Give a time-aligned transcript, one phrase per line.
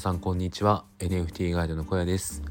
[0.00, 0.84] さんこんにちは。
[1.00, 2.42] NFT ガイドの小屋です。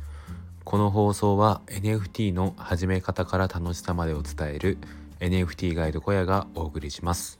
[0.65, 4.77] この放送は NFT の始め方から楽しさまでを伝える
[5.21, 7.39] NFT ガイド小屋がお送りします。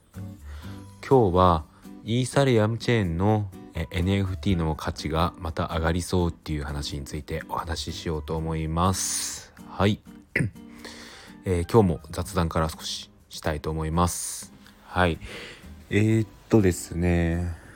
[1.06, 1.64] 今日は
[2.04, 9.52] イーサリアムチェーンの NFT の価値がまた上がりそうっていう話についてお話ししようと思います。
[9.68, 10.00] はい、
[11.44, 14.54] えー、今日も雑談から少ししたいと思います。
[14.86, 15.18] はい。
[15.90, 17.67] えー、っとですね。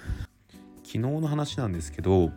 [0.93, 2.33] 昨日の話なんですけど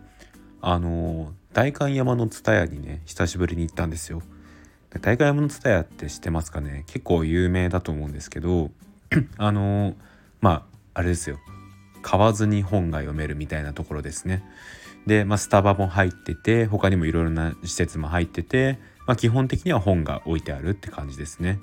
[0.62, 4.22] あの代官山の蔦屋にね久しぶりに行ったんですよ。
[5.02, 6.86] 代官山の蔦屋って知ってますかね？
[6.88, 8.72] 結構有名だと思うんですけど
[9.38, 9.96] あの
[10.40, 11.38] まああれですよ。
[12.02, 14.42] 買わずに本が読めるみたいなところですね。
[15.06, 21.60] で、まあ、スタバも入ってて他にもいろいろな施設も入ってて、まあ、基本的には本が置いてあるって感じですね。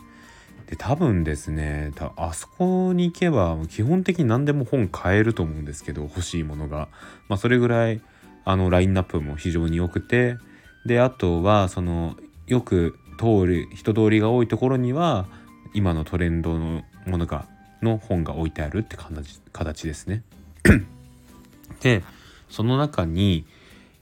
[0.72, 6.88] で多分ですねあそこに行けば基本的に何でも本買えると思うんですけど欲しいものが、
[7.28, 8.00] まあ、それぐらい
[8.46, 10.38] あのラインナップも非常に良くて
[10.86, 15.26] であとはそのよく通る人通りが多いところには
[15.74, 17.46] 今のトレンドのものが
[17.82, 18.96] の本が置いてあるって
[19.52, 20.22] 形ですね。
[21.82, 22.02] で
[22.48, 23.44] その中に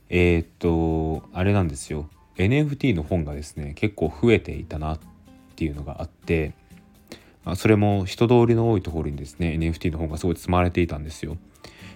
[0.07, 4.99] えー、っとあれなんですよ NFT の本がですね結構増えていたなっ
[5.57, 6.60] ていうのがあってまあ、
[7.55, 11.37] それも人通りの多いところにですね NFT の本がすごい積まれていたんですよ。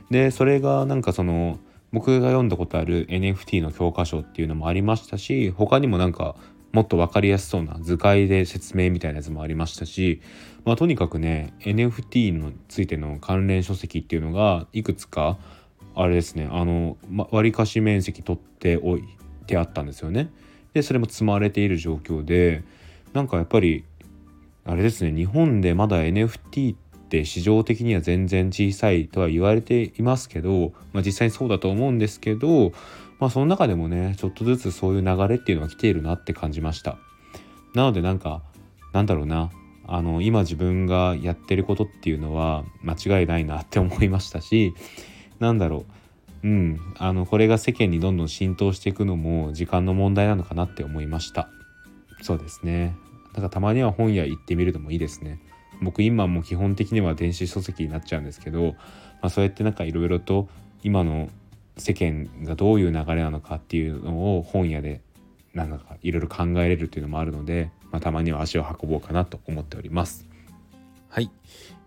[0.10, 1.60] でそれがなんかその
[1.92, 6.36] 僕が読んだことある NFT の教科書っていうのもありましたし他にもなんか
[6.74, 10.22] もっと分かりやすそうな図解で説明みたいなやつもありましたし、
[10.66, 15.38] まあ、とにかくね NFT についての関連書籍っていうのがいくつか
[15.96, 19.04] あれですねあの、ま、割かし面積取っておい
[19.48, 20.30] てあったんですよね。
[20.74, 22.64] でそれも積まれている状況で
[23.14, 23.86] なんかやっぱり
[24.66, 26.78] あれですね日本でまだ NFT っ
[27.08, 32.72] て市場的には全然小さいとは言われていますけど、まあ、実際にそうだと思うんですけど、
[33.20, 36.98] まあ、その中でもねちょっとずつそういう流れっていうのは来ているなって感じました。
[37.76, 38.42] なのでなんか
[38.92, 39.52] なんだろうな
[39.88, 44.74] あの今自分がやってることっていうのは間違いないなって思いましたし
[45.40, 45.86] なんだろ
[46.44, 51.50] ううんあのこれが世間にどんどん浸透していくのも時間の問題なのかなって思いました。
[52.22, 52.96] そうですね。
[53.36, 55.40] だかたまには本屋行ってみるのもいいですね。
[55.82, 58.74] 僕今も基本的には電子書籍になっちゃうんですけど、ま
[59.24, 60.48] あ、そうやってなんかいろいろと
[60.84, 61.28] 今の
[61.78, 65.02] 世間がどういう流れなのかっていうのを本屋で
[65.54, 70.26] なんかいろいろ考えれるっていうのもあるので、まあ、たまには足を運ぼうかなと思っております。
[71.10, 71.30] はい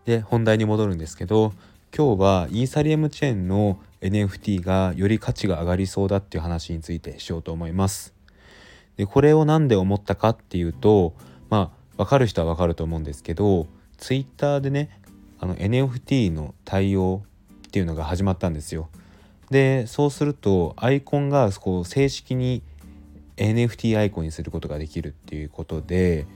[0.04, 1.52] で本題に戻るんですけど
[1.94, 8.14] 今日はイーサリアムチェーンの NFT がより価値が上がりそうだっていう話についてしようと思います。
[8.96, 11.14] でこれを何で思ったかっていうと
[11.98, 13.66] 分かる人は分かると思うんですけど
[13.98, 14.88] Twitter でね
[15.38, 17.22] あの NFT の対応
[17.66, 18.88] っていうのが始まったんですよ。
[19.50, 22.62] でそうするとアイコンがこう正式に
[23.36, 26.26] NFT アイコンにすることができるっていうことで、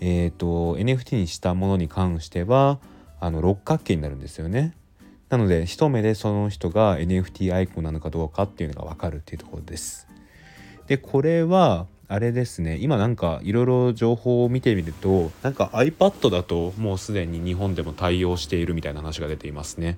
[0.00, 2.78] えーと、NFT にしたものに関しては
[3.20, 4.74] あの六角形になるんですよね。
[5.28, 10.06] なので一目でその人が NFT アイコンなのかどうかっていうのが分かるっていうところです。
[10.86, 19.96] でこれはあれですね今なんかいろいろ情報を見てみるとなんか iPad だともうすでに日本でも対応しているみたいな話が出ていますね。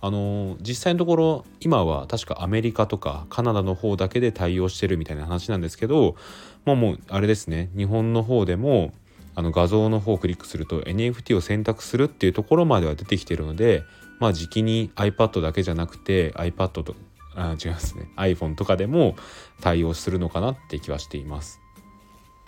[0.00, 6.16] あの実際のところ今は確かアメリカとかカナダの方だけで対応してるみたいな話なんですけど
[6.64, 8.92] もうもうあれですね日本の方でも
[9.36, 13.84] あの画像の方をクリックすると NFT を選択するっていうところまでは出てきてるので
[14.18, 16.96] まあ時期に iPad だけじゃなくて iPad と
[17.38, 18.10] あ違いますね。
[18.16, 19.16] iPhone とかでも
[19.60, 21.60] 対応するのかなって気はしています。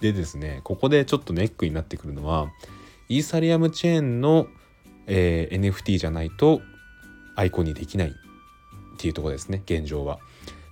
[0.01, 2.51] でですねここでちょっとネックになってくるのは
[3.09, 4.47] イーサリアムチェーンの、
[5.07, 6.63] えー、NFT じゃないと
[7.37, 8.13] アイコンにできないっ
[8.99, 10.19] ていうとこですね現状は。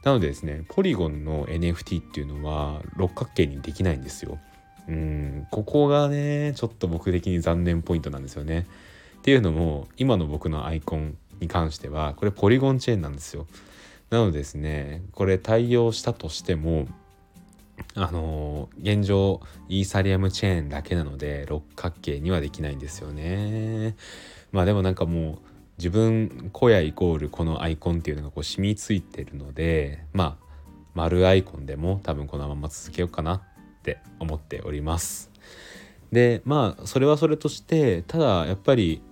[0.05, 4.39] なのでですねポリゴンの NFT っていうのは六角形にできないんですよ。
[4.89, 8.67] うんここがねちょっと僕的に残念ポイントなんですよね。
[9.19, 13.47] っていうのも今の僕のアイコンに関してはこれポリゴンチェーンなんですよ。
[14.11, 16.87] なのでですねこれ対応したとしても
[17.95, 23.97] あの現状イーサリアムチェーンだけなので六角形にはできないんですよね。
[24.53, 25.39] まあでもなんかもう
[25.79, 30.45] 自分小屋イコールこのアイコンっていうのがこう染みついてるのでまあ
[30.95, 33.43] 丸アイコンでも多分このまま続けようかなっ
[33.83, 35.31] て思っております。
[36.11, 39.03] でまあそれはそれとしてただやっぱり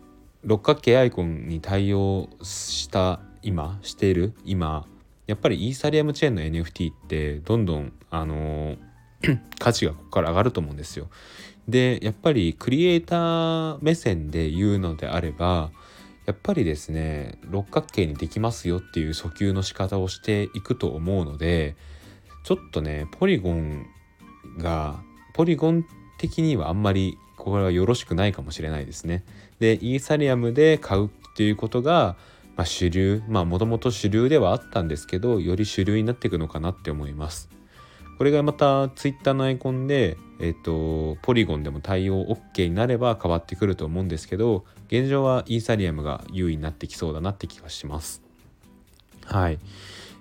[0.43, 4.87] 六角形アイコンに対応した今している今
[5.29, 8.77] やっぱりイーサリアムチェーンの NFT ってどんどんあの
[9.61, 11.09] 価値がここから上がると思うんですよ。
[11.69, 15.71] でやっぱりクリエイター目線で言うのであれば
[16.27, 21.77] やっぱりですね六角形にできますよっていう訴求の仕方をしていくと思うので
[22.45, 23.87] ちょっとねポリゴン
[24.59, 25.01] が
[25.35, 25.87] ポリゴン
[26.19, 29.25] 的にはあんまりこれはよろしくないかもしれないですね。
[29.61, 32.17] でイーサリアムで買うっていうことが、
[32.57, 37.51] まあ、主流まあもともと主流ではあったんですけどより主流になっていくのかなって思います。
[38.17, 48.23] これがまた Twitter のアイコンで、えっ、と、ポリゴンでも対応 OK になれば変わってくると思うんですけど、現状はイーサリアムが優位になってきそうだなって気がします。
[49.27, 49.59] はい。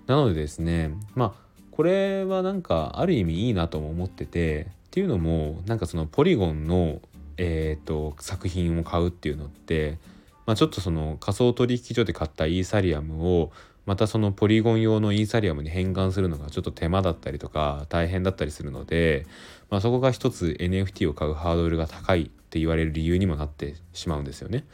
[0.08, 7.00] なのでですね、まあ、これはなんかある意味いいなとも思ってて、っていうのも、なんかそのポリゴンの、
[7.38, 10.00] えっ、と、作品を買うっていうのって、
[10.46, 13.52] まあ、ちょっとその仮想取引所で買ったイーサリアムを
[13.86, 19.28] またそのポリゴン用のイーサリアムに変換するのがちょっと手間だったりとか大変だったりするので、
[19.70, 24.66] まあ、そこが一つ NFT を買うハードルが高いって言われる理由にもなってしまうんですよね。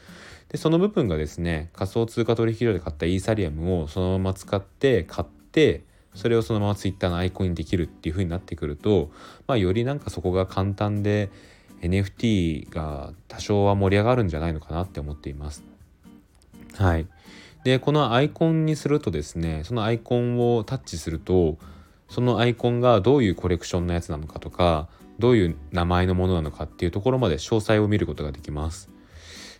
[0.48, 5.84] でその部分がですね仮想通貨取引所で買ったイーサリアムをそのまま使って買って
[6.14, 9.10] それをそのまま Twitter のアイコンにできるっていう風になってくると、
[9.46, 11.30] まあ、よりなんかそこが簡単で
[11.82, 15.62] NFT が多少は盛り上がるんじゃないのかなって思っています。
[16.76, 17.06] はい。
[17.64, 21.58] でこのアイコンにするとですねそのアイコンをタッチすると
[22.08, 24.88] そのアイコンがどういうコレクションのやつなのかとか
[25.18, 28.90] どういう名前のものなのかっていうところまで詳細を見ることができます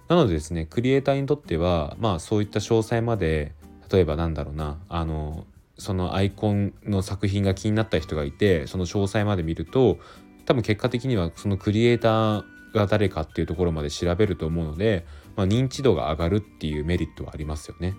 [0.09, 3.53] なのでですねクリエイターにとってはまあそういった詳細まで
[3.91, 5.47] 例えばなんだろうなあの
[5.79, 9.99] そのアイコンの作品が気になった人がいてその詳細まで見ると
[10.47, 12.45] 多分結果的にはそのクリエイター
[12.75, 15.07] が誰かっていうところまで調べると思うので
[15.37, 17.95] まあ、認知度が上がるっていうメリットはありますよね。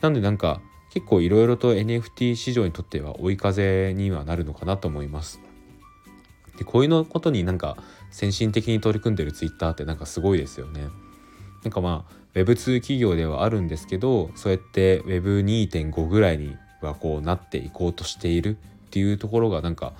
[0.00, 0.60] なんでなんか
[0.90, 5.40] 結構いろいろと NFT 市場にとっては追い風にはなるのかなと思います。
[6.58, 7.76] でこういうのことになんか
[8.10, 10.88] 先進的に取り組んでる Twitter ってなんかすごいですよね。
[11.64, 19.92] なんかまあ Web2 企業ではあるんですけどそうやって Web2.5 ぐらいにはこうなっていこうとしているっていうところがなんか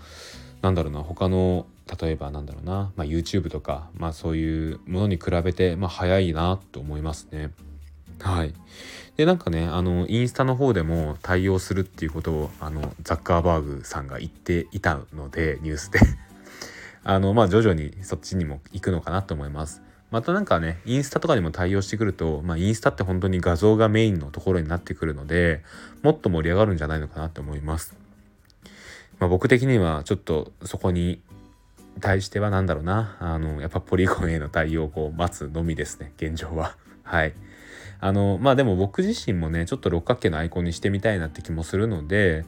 [0.62, 1.66] なんだろうな他の
[2.00, 7.50] 例えばなんだろうな、まあ、YouTube とか、まあ、そういうものに比べて、まあ、早いなと思いますね。
[8.20, 8.54] はい。
[9.16, 15.98] で、なんかね、あの、インスタの方でも対応するっていうことを、あの、ザッカーバーグさんが言っていたので、ニュースで
[17.02, 19.82] あの、まあ、徐々にそっちにも行くのかなと思います。
[20.10, 25.62] またなんかね、インスタとかにも対応してくると、まあ、インスタって本当に画像がメインのところになってくるので、
[26.02, 27.94] もっと盛り上がるんじゃないのかなと思います。
[29.20, 31.20] まあ、僕的にはちょっとそこに
[32.00, 33.16] 対しては何だろうな。
[33.20, 36.12] あのやっぱポリゴンへの対応をこう待つのみですね。
[36.16, 36.76] 現状は。
[37.04, 37.34] はい。
[38.00, 42.46] あのまあでも僕自身もねちょっと六角形のアイコンにしてみたいなって気もするので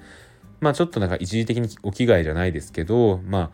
[0.61, 3.51] まあちょっとなんか一時的にお着替えじゃないですけどまあ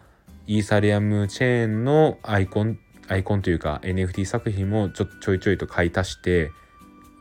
[0.47, 2.79] イーサリアムチェーンのアイコン
[3.09, 6.53] アイコンというか NFT 作品もちょちょいちょいと買い足して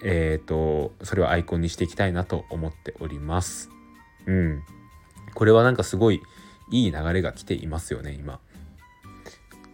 [0.03, 3.71] えっ、ー、とそれをアイコンにしていきたいなと思っております。
[4.27, 4.61] うん。
[5.37, 6.23] これはなんかすごい
[6.71, 8.39] いい流れが来ていますよね今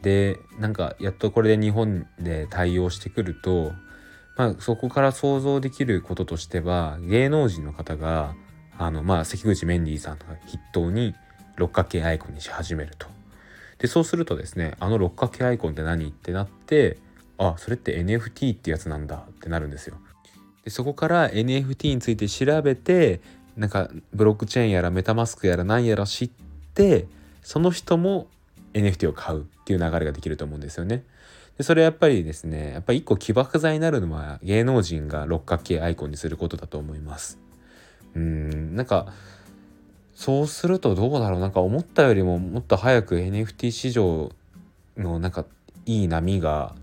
[0.01, 3.71] でなんかやっとこれで日本で対応してくると、
[4.35, 8.35] まあ、そこから想像できることとしては芸能人の方が
[8.77, 11.15] あの、まあ、関口メンディーさんとか筆頭に
[11.55, 13.07] 六角形アイコンにし始めると。
[13.77, 16.97] でそうするとですねあの六角形アイコンって何ってなって
[17.37, 19.95] あそれって NFT ってやつなんだってなるんですよ。
[20.65, 23.21] でそこから NFT について調べて
[23.55, 26.29] なんかブロックチェーンやらメタマスクやら何やら知っ
[26.73, 27.07] て
[27.41, 28.27] その人も
[28.73, 31.03] NFT を買うっていう流れができると思うんですよね。
[31.57, 37.39] でそれはやっぱりですねやっぱり一個起爆剤になるのは芸能人が六角形アイコンにすることだと思います。
[38.15, 39.13] うんなんか
[40.15, 44.31] そうするとどうだろうなんか思ったよりももっと早く NFT 市場
[44.97, 45.45] のなんか
[45.85, 46.75] いい波が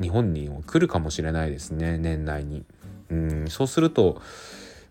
[0.00, 2.64] 日本にも来るかもしれないですね年内に。
[3.10, 4.20] うんそうすると、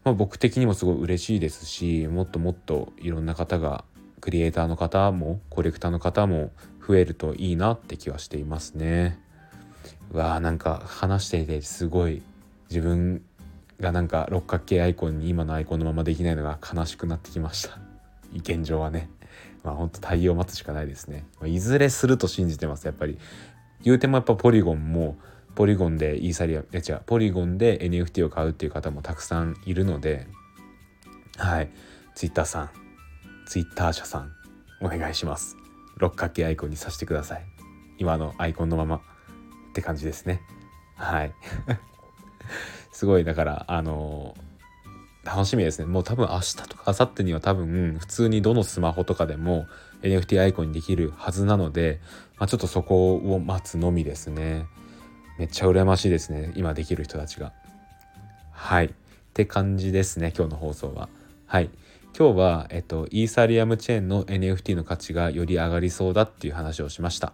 [0.04, 3.86] まあ、僕的にもすごい嬉しいですしもっともっといろんな方が
[4.20, 6.52] クリエイターの方もコレクターの方も
[6.86, 9.20] 増えるといいなって気はしていますね。
[10.12, 12.22] うわーなんか話していてすごい
[12.70, 13.22] 自分
[13.80, 17.80] がなんか六角形アイコンに今のアイコンのままできないのが悲しくなってきました。
[18.36, 19.10] 現状はね。
[19.64, 21.26] まあほんと対応待つしかないですね。
[21.46, 22.86] いずれすると信じてます。
[22.86, 23.18] やっぱり。
[23.82, 25.18] 言うてもやっぱポリゴンも
[25.56, 30.28] ポリゴンでイーサリアム、え違う、ポリゴンで NFT を買うっていう方もたくさんいるので、
[31.38, 31.70] はい。
[32.16, 32.70] ツイッターさん、
[33.46, 34.32] ツイッター社さん
[34.82, 35.58] お願いします。
[35.98, 37.46] 六角形アイコンにさせてください。
[37.98, 38.98] 今のアイコンのまま。
[38.98, 39.00] っ
[39.74, 40.42] て感じですね。
[40.96, 41.34] はい。
[42.92, 45.86] すごいだからあのー、楽しみですね。
[45.86, 49.66] もう多分明日とか明後日には多分普通にどのスマホとかでも
[50.04, 52.02] NFT アイコンにできるはずなので、
[52.38, 54.68] まあ、ちょっとそこを待つのみですね。
[55.38, 57.54] めっちゃ羨ましいですね今できる人たちが。
[58.52, 58.86] はい。
[58.88, 58.90] っ
[59.34, 61.10] て感じですね今日の放送は。
[61.46, 61.70] はい。
[62.18, 67.34] 今日は、えっと、イーサリアムチェーンの NFT の価値がより上がりそうだっていう話をしました、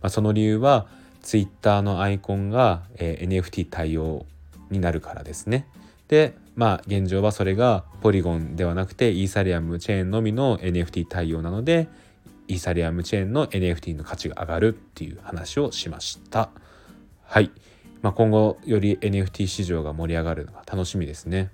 [0.00, 0.86] まあ、その理由は
[1.20, 4.24] Twitter のアイコンが、えー、NFT 対応
[4.70, 5.66] になるからですね。
[6.08, 11.88] でまあ現状はそれがポリゴンではなくてイーサリアムチェーンのみの NFT 対応なので
[12.46, 16.50] イーサリアムチェーンの NFT の価値が上がるっていう話をしました。
[17.26, 17.50] はい、
[18.02, 21.50] まあ、今後より NFT 市場が盛り上がるのが楽しみですね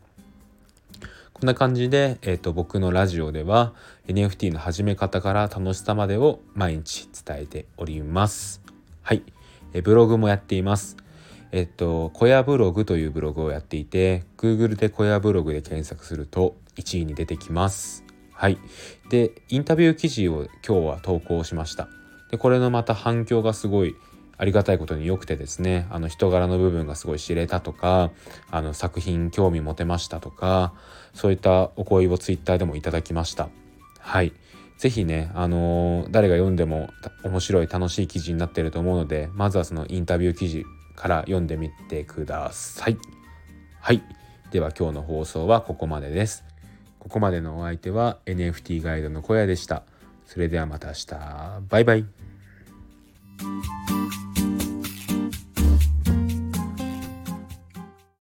[1.33, 3.73] こんな感じで、えーと、僕のラジオでは
[4.09, 8.61] NFT の始め方から楽しさまでを毎日伝えております
[9.03, 9.23] はい
[9.73, 10.97] えブログもやっています
[11.53, 18.05] えっと、小屋ブログというブログをやっていて、Google で小屋ブログで検索すると1位に出てきます。
[18.33, 18.59] はい。
[19.11, 21.89] で、インタビュー記事を今日は投稿しました。
[22.31, 23.97] で、これのまた反響がすごい
[24.41, 28.11] ありがたいことに良くてですね、あの人柄の部分がすごい知れたとか、
[28.51, 30.73] あの作品興味持てましたとか、
[31.13, 33.51] そういったお声を Twitter でもいただきました。
[33.99, 34.33] はい。
[34.79, 36.89] 是非ね、あのー、誰が読んでも
[37.23, 40.65] 面白い楽しい記事になってると思うので、まずはそのインタビュー記事
[40.97, 42.97] から読んでみてください。
[43.79, 44.03] はい。
[44.53, 46.45] では今日の放送はここまでです。
[46.99, 49.83] ここまでのお相手は NFT ガイドの小屋でした。
[50.25, 51.07] それではまた明日。
[51.69, 52.07] バイバイ。